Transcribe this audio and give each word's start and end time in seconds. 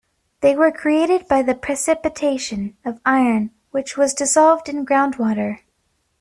They 0.39 0.55
were 0.55 0.71
created 0.71 1.27
by 1.27 1.43
the 1.43 1.53
precipitation 1.53 2.75
of 2.83 2.99
iron, 3.05 3.51
which 3.69 3.97
was 3.97 4.15
dissolved 4.15 4.67
in 4.67 4.83
groundwater. 4.83 5.59